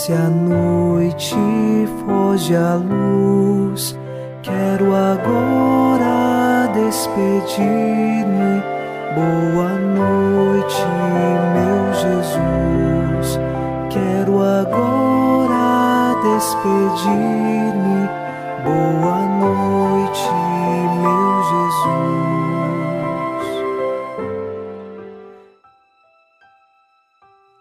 Desce 0.00 0.14
a 0.14 0.30
noite, 0.30 1.36
foge 2.06 2.56
a 2.56 2.74
luz. 2.74 3.94
Quero 4.42 4.94
agora 4.94 6.68
despedir-me. 6.72 8.62
Boa 9.14 9.74
noite, 9.74 10.86
meu 11.52 11.92
Jesus. 11.92 13.38
Quero 13.90 14.40
agora 14.40 16.14
despedir-me. 16.22 18.08
Boa 18.64 19.20
noite, 19.38 20.30
meu 21.02 21.42
Jesus. 21.50 22.08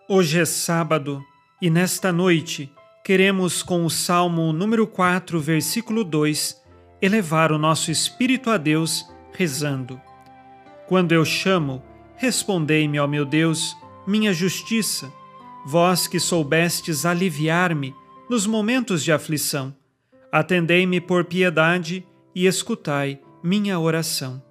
Hoje 0.07 0.39
é 0.39 0.45
sábado 0.45 1.21
e 1.61 1.69
nesta 1.69 2.11
noite 2.11 2.71
queremos, 3.03 3.61
com 3.61 3.85
o 3.85 3.89
Salmo 3.89 4.53
número 4.53 4.85
4, 4.87 5.39
versículo 5.39 6.03
2, 6.03 6.61
elevar 7.01 7.51
o 7.51 7.57
nosso 7.57 7.91
espírito 7.91 8.49
a 8.49 8.57
Deus 8.57 9.05
rezando. 9.33 9.99
Quando 10.87 11.11
eu 11.11 11.25
chamo, 11.25 11.83
respondei-me, 12.15 12.99
ó 12.99 13.07
meu 13.07 13.25
Deus, 13.25 13.75
minha 14.07 14.31
justiça, 14.33 15.11
vós 15.65 16.07
que 16.07 16.19
soubestes 16.19 17.05
aliviar-me 17.05 17.93
nos 18.29 18.45
momentos 18.45 19.03
de 19.03 19.11
aflição. 19.11 19.75
Atendei-me 20.31 21.01
por 21.01 21.25
piedade 21.25 22.05
e 22.33 22.45
escutai 22.45 23.19
minha 23.43 23.79
oração. 23.79 24.41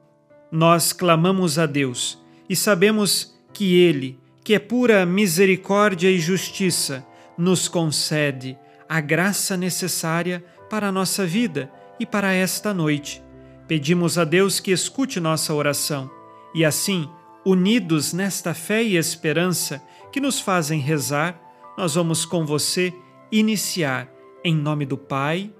Nós 0.50 0.92
clamamos 0.92 1.58
a 1.58 1.66
Deus 1.66 2.18
e 2.48 2.56
sabemos 2.56 3.38
que 3.52 3.76
Ele, 3.76 4.18
que 4.48 4.54
é 4.54 4.58
pura 4.58 5.04
misericórdia 5.04 6.10
e 6.10 6.18
justiça, 6.18 7.06
nos 7.36 7.68
concede 7.68 8.56
a 8.88 8.98
graça 8.98 9.58
necessária 9.58 10.42
para 10.70 10.88
a 10.88 10.90
nossa 10.90 11.26
vida 11.26 11.70
e 12.00 12.06
para 12.06 12.32
esta 12.32 12.72
noite. 12.72 13.22
Pedimos 13.66 14.16
a 14.16 14.24
Deus 14.24 14.58
que 14.58 14.70
escute 14.70 15.20
nossa 15.20 15.52
oração 15.52 16.10
e 16.54 16.64
assim, 16.64 17.10
unidos 17.44 18.14
nesta 18.14 18.54
fé 18.54 18.82
e 18.82 18.96
esperança 18.96 19.82
que 20.10 20.18
nos 20.18 20.40
fazem 20.40 20.80
rezar, 20.80 21.38
nós 21.76 21.94
vamos 21.94 22.24
com 22.24 22.46
você 22.46 22.90
iniciar 23.30 24.10
em 24.42 24.56
nome 24.56 24.86
do 24.86 24.96
Pai 24.96 25.52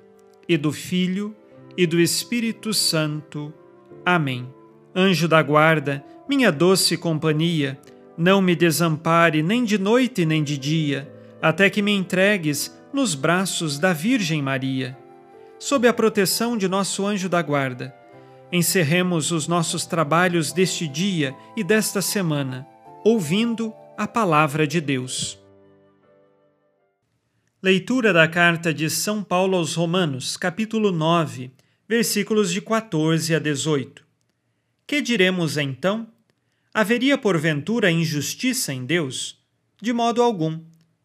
e 0.49 0.57
do 0.57 0.73
Filho 0.73 1.37
e 1.77 1.87
do 1.87 2.01
Espírito 2.01 2.73
Santo. 2.73 3.53
Amém. 4.03 4.49
Anjo 4.97 5.29
da 5.29 5.43
guarda, 5.43 6.03
minha 6.27 6.51
doce 6.51 6.97
companhia, 6.97 7.79
não 8.19 8.43
me 8.43 8.57
desampare 8.57 9.45
nem 9.45 9.63
de 9.63 9.79
noite 9.79 10.27
nem 10.27 10.43
de 10.43 10.59
dia, 10.59 11.09
até 11.41 11.71
que 11.71 11.81
me 11.81 11.93
entregues 11.93 12.77
nos 12.93 13.15
braços 13.15 13.79
da 13.79 13.93
Virgem 13.93 14.43
Maria. 14.43 14.99
Sob 15.57 15.87
a 15.87 15.93
proteção 15.93 16.59
de 16.59 16.67
nosso 16.67 17.07
anjo 17.07 17.29
da 17.29 17.41
guarda, 17.41 17.95
encerremos 18.51 19.31
os 19.31 19.47
nossos 19.47 19.87
trabalhos 19.87 20.53
deste 20.53 20.89
dia 20.89 21.33
e 21.57 21.63
desta 21.63 22.03
semana, 22.03 22.67
ouvindo 23.05 23.73
a 23.97 24.09
palavra 24.09 24.67
de 24.67 24.81
Deus. 24.81 25.39
Leitura 27.63 28.13
da 28.13 28.27
carta 28.27 28.75
de 28.75 28.91
São 28.91 29.23
Paulo 29.23 29.57
aos 29.57 29.75
Romanos, 29.75 30.37
capítulo 30.37 30.91
9, 30.91 31.53
versículos 31.89 32.53
de 32.53 32.61
14 32.61 33.35
a 33.35 33.39
18. 33.39 34.05
Que 34.87 35.01
diremos 35.01 35.57
então? 35.57 36.09
Haveria 36.81 37.19
porventura 37.19 37.91
injustiça 37.91 38.73
em 38.73 38.87
Deus? 38.87 39.37
De 39.83 39.93
modo 39.93 40.23
algum. 40.23 40.61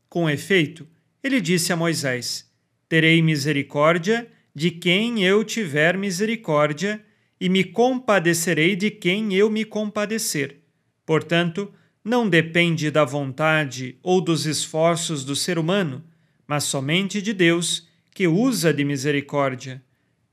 Com 0.07 0.29
efeito, 0.29 0.88
ele 1.23 1.41
disse 1.41 1.73
a 1.73 1.75
Moisés: 1.75 2.47
Terei 2.88 3.23
misericórdia 3.23 4.28
de 4.53 4.69
quem 4.69 5.23
eu 5.23 5.44
tiver 5.44 5.97
misericórdia, 5.97 7.03
e 7.41 7.50
me 7.50 7.63
compadecerei 7.63 8.75
de 8.75 8.91
quem 8.91 9.34
eu 9.34 9.50
me 9.50 9.66
compadecer. 9.66 10.59
Portanto, 11.07 11.73
não 12.05 12.29
depende 12.29 12.91
da 12.91 13.03
vontade 13.03 13.97
ou 14.03 14.22
dos 14.22 14.45
esforços 14.45 15.25
do 15.25 15.35
ser 15.35 15.57
humano, 15.57 16.03
mas 16.45 16.66
somente 16.66 17.19
de 17.19 17.34
Deus, 17.34 17.88
que 18.13 18.28
usa 18.28 18.72
de 18.72 18.85
misericórdia. 18.85 19.84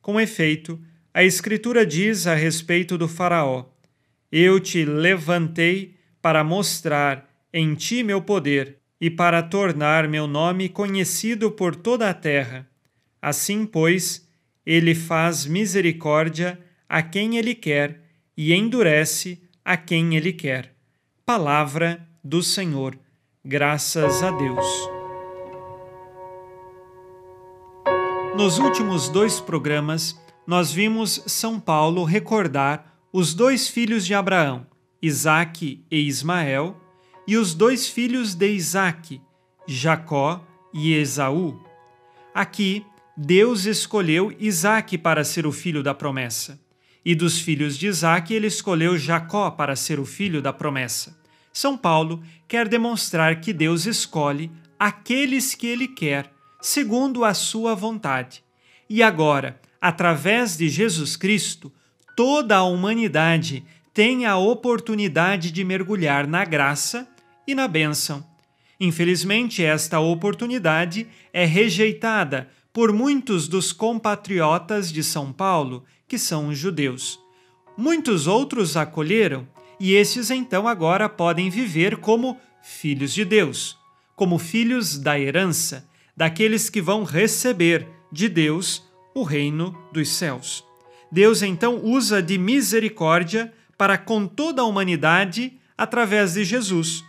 Com 0.02 0.20
efeito, 0.20 0.78
a 1.14 1.24
Escritura 1.24 1.86
diz 1.86 2.26
a 2.26 2.34
respeito 2.34 2.98
do 2.98 3.08
Faraó: 3.08 3.69
eu 4.30 4.60
te 4.60 4.84
levantei 4.84 5.96
para 6.22 6.44
mostrar 6.44 7.28
em 7.52 7.74
ti 7.74 8.02
meu 8.02 8.22
poder 8.22 8.78
e 9.00 9.10
para 9.10 9.42
tornar 9.42 10.06
meu 10.06 10.26
nome 10.26 10.68
conhecido 10.68 11.50
por 11.50 11.74
toda 11.74 12.08
a 12.08 12.14
terra. 12.14 12.68
Assim, 13.20 13.66
pois, 13.66 14.28
ele 14.64 14.94
faz 14.94 15.46
misericórdia 15.46 16.58
a 16.88 17.02
quem 17.02 17.36
ele 17.36 17.54
quer 17.54 18.02
e 18.36 18.52
endurece 18.54 19.42
a 19.64 19.76
quem 19.76 20.16
ele 20.16 20.32
quer. 20.32 20.74
Palavra 21.24 22.06
do 22.22 22.42
Senhor. 22.42 22.98
Graças 23.44 24.22
a 24.22 24.30
Deus. 24.30 24.66
Nos 28.36 28.58
últimos 28.58 29.08
dois 29.08 29.40
programas, 29.40 30.18
nós 30.46 30.72
vimos 30.72 31.22
São 31.26 31.58
Paulo 31.58 32.04
recordar 32.04 32.89
os 33.12 33.34
dois 33.34 33.68
filhos 33.68 34.06
de 34.06 34.14
Abraão, 34.14 34.66
Isaque 35.02 35.84
e 35.90 36.06
Ismael, 36.06 36.80
e 37.26 37.36
os 37.36 37.54
dois 37.54 37.88
filhos 37.88 38.34
de 38.34 38.52
Isaque, 38.52 39.20
Jacó 39.66 40.44
e 40.72 40.94
Esaú. 40.94 41.60
Aqui, 42.32 42.84
Deus 43.16 43.66
escolheu 43.66 44.34
Isaque 44.38 44.96
para 44.96 45.24
ser 45.24 45.46
o 45.46 45.52
filho 45.52 45.82
da 45.82 45.92
promessa. 45.92 46.60
E 47.04 47.14
dos 47.14 47.40
filhos 47.40 47.76
de 47.76 47.88
Isaque, 47.88 48.32
ele 48.32 48.46
escolheu 48.46 48.96
Jacó 48.96 49.50
para 49.50 49.74
ser 49.74 49.98
o 49.98 50.04
filho 50.04 50.40
da 50.40 50.52
promessa. 50.52 51.18
São 51.52 51.76
Paulo 51.76 52.22
quer 52.46 52.68
demonstrar 52.68 53.40
que 53.40 53.52
Deus 53.52 53.86
escolhe 53.86 54.50
aqueles 54.78 55.54
que 55.54 55.66
ele 55.66 55.88
quer, 55.88 56.32
segundo 56.60 57.24
a 57.24 57.34
sua 57.34 57.74
vontade. 57.74 58.44
E 58.88 59.02
agora, 59.02 59.60
através 59.80 60.56
de 60.56 60.68
Jesus 60.68 61.16
Cristo, 61.16 61.72
toda 62.16 62.56
a 62.56 62.64
humanidade 62.64 63.64
tem 63.92 64.26
a 64.26 64.36
oportunidade 64.36 65.50
de 65.50 65.64
mergulhar 65.64 66.26
na 66.26 66.44
graça 66.44 67.08
e 67.46 67.54
na 67.54 67.66
bênção. 67.66 68.24
Infelizmente, 68.78 69.62
esta 69.62 70.00
oportunidade 70.00 71.06
é 71.32 71.44
rejeitada 71.44 72.48
por 72.72 72.92
muitos 72.92 73.46
dos 73.46 73.72
compatriotas 73.72 74.90
de 74.90 75.02
São 75.02 75.32
Paulo, 75.32 75.84
que 76.08 76.16
são 76.18 76.48
os 76.48 76.58
judeus. 76.58 77.18
Muitos 77.76 78.26
outros 78.26 78.76
acolheram, 78.76 79.46
e 79.78 79.94
estes 79.94 80.30
então 80.30 80.68
agora 80.68 81.08
podem 81.08 81.50
viver 81.50 81.96
como 81.96 82.38
filhos 82.62 83.12
de 83.12 83.24
Deus, 83.24 83.76
como 84.14 84.38
filhos 84.38 84.98
da 84.98 85.18
herança, 85.18 85.88
daqueles 86.16 86.70
que 86.70 86.80
vão 86.80 87.04
receber 87.04 87.86
de 88.12 88.28
Deus 88.28 88.82
o 89.14 89.22
reino 89.22 89.76
dos 89.92 90.08
céus. 90.10 90.69
Deus 91.10 91.42
então 91.42 91.80
usa 91.82 92.22
de 92.22 92.38
misericórdia 92.38 93.52
para 93.76 93.98
com 93.98 94.26
toda 94.26 94.62
a 94.62 94.64
humanidade 94.64 95.52
através 95.76 96.34
de 96.34 96.44
Jesus. 96.44 97.04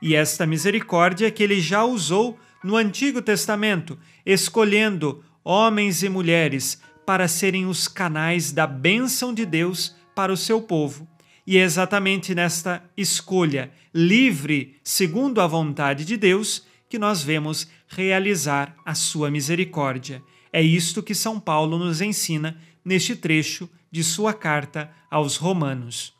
E 0.00 0.14
esta 0.14 0.46
misericórdia 0.46 1.30
que 1.30 1.42
ele 1.42 1.60
já 1.60 1.84
usou 1.84 2.38
no 2.62 2.76
Antigo 2.76 3.20
Testamento, 3.20 3.98
escolhendo 4.24 5.24
homens 5.42 6.02
e 6.02 6.08
mulheres 6.08 6.80
para 7.06 7.26
serem 7.26 7.66
os 7.66 7.88
canais 7.88 8.52
da 8.52 8.66
bênção 8.66 9.34
de 9.34 9.44
Deus 9.44 9.96
para 10.14 10.32
o 10.32 10.36
seu 10.36 10.60
povo. 10.60 11.08
E 11.46 11.58
é 11.58 11.62
exatamente 11.62 12.34
nesta 12.34 12.84
escolha 12.96 13.72
livre, 13.92 14.76
segundo 14.84 15.40
a 15.40 15.46
vontade 15.46 16.04
de 16.04 16.16
Deus, 16.16 16.64
que 16.88 16.98
nós 16.98 17.22
vemos 17.22 17.68
realizar 17.88 18.76
a 18.84 18.94
sua 18.94 19.30
misericórdia. 19.30 20.22
É 20.52 20.62
isto 20.62 21.02
que 21.02 21.14
São 21.14 21.40
Paulo 21.40 21.78
nos 21.78 22.00
ensina 22.00 22.56
neste 22.84 23.14
trecho 23.14 23.68
de 23.90 24.04
sua 24.04 24.32
carta 24.32 24.90
aos 25.10 25.36
Romanos. 25.36 26.14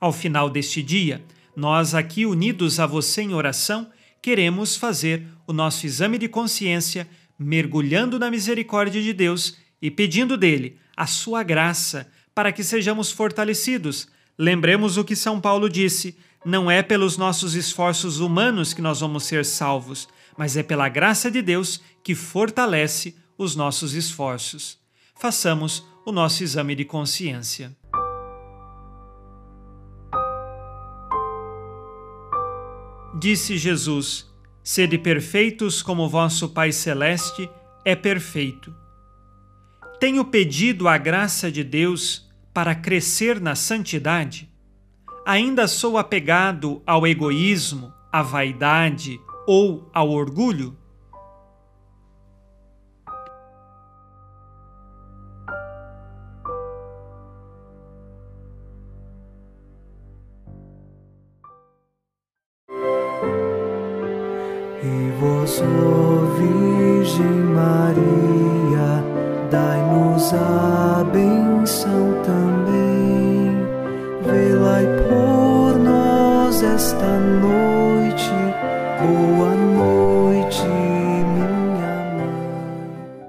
Ao 0.00 0.12
final 0.12 0.50
deste 0.50 0.82
dia, 0.82 1.24
nós 1.56 1.94
aqui 1.94 2.26
unidos 2.26 2.80
a 2.80 2.86
você 2.86 3.22
em 3.22 3.34
oração, 3.34 3.90
queremos 4.20 4.76
fazer 4.76 5.26
o 5.46 5.52
nosso 5.52 5.86
exame 5.86 6.18
de 6.18 6.28
consciência, 6.28 7.08
mergulhando 7.38 8.18
na 8.18 8.30
misericórdia 8.30 9.02
de 9.02 9.12
Deus 9.12 9.56
e 9.80 9.90
pedindo 9.90 10.36
dele 10.36 10.78
a 10.96 11.06
sua 11.06 11.42
graça 11.42 12.10
para 12.34 12.52
que 12.52 12.64
sejamos 12.64 13.10
fortalecidos. 13.10 14.08
Lembremos 14.38 14.96
o 14.96 15.04
que 15.04 15.14
São 15.14 15.40
Paulo 15.40 15.68
disse: 15.68 16.16
não 16.44 16.70
é 16.70 16.82
pelos 16.82 17.16
nossos 17.16 17.54
esforços 17.54 18.18
humanos 18.18 18.72
que 18.72 18.82
nós 18.82 19.00
vamos 19.00 19.24
ser 19.24 19.44
salvos, 19.44 20.08
mas 20.36 20.56
é 20.56 20.62
pela 20.62 20.88
graça 20.88 21.30
de 21.30 21.40
Deus 21.40 21.80
que 22.02 22.14
fortalece 22.14 23.14
os 23.38 23.54
nossos 23.54 23.94
esforços 23.94 24.83
façamos 25.14 25.86
o 26.04 26.12
nosso 26.12 26.42
exame 26.42 26.74
de 26.74 26.84
consciência. 26.84 27.74
Disse 33.18 33.56
Jesus: 33.56 34.30
Sede 34.62 34.98
perfeitos 34.98 35.82
como 35.82 36.08
vosso 36.08 36.48
Pai 36.48 36.72
Celeste 36.72 37.48
é 37.84 37.94
perfeito. 37.94 38.74
Tenho 40.00 40.24
pedido 40.24 40.88
a 40.88 40.98
graça 40.98 41.50
de 41.50 41.62
Deus 41.62 42.28
para 42.52 42.74
crescer 42.74 43.40
na 43.40 43.54
santidade? 43.54 44.50
Ainda 45.24 45.66
sou 45.66 45.96
apegado 45.96 46.82
ao 46.86 47.06
egoísmo, 47.06 47.92
à 48.12 48.20
vaidade 48.20 49.18
ou 49.46 49.88
ao 49.94 50.10
orgulho? 50.10 50.76
Maria, 67.64 69.02
dai-nos 69.50 70.34
a 70.34 71.02
benção 71.10 72.22
também. 72.22 73.56
Velai 74.22 74.84
por 75.08 75.78
nós 75.78 76.62
esta 76.62 77.18
noite. 77.40 78.28
Boa 79.00 79.54
noite, 79.54 80.60
minha 81.32 81.88
mãe. 82.16 83.24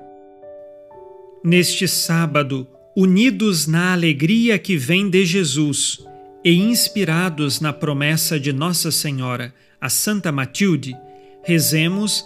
Neste 1.42 1.88
sábado, 1.88 2.68
unidos 2.94 3.68
na 3.68 3.94
alegria 3.94 4.60
que 4.60 4.76
vem 4.76 5.10
de 5.10 5.24
Jesus 5.24 6.06
e 6.44 6.56
inspirados 6.56 7.62
na 7.62 7.72
promessa 7.72 8.38
de 8.38 8.52
Nossa 8.52 8.92
Senhora, 8.92 9.54
a 9.80 9.88
Santa 9.88 10.30
Matilde, 10.30 10.94
rezemos 11.42 12.26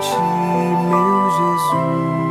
ti, 0.00 0.16
meu 0.88 1.30
Jesus. 1.36 2.29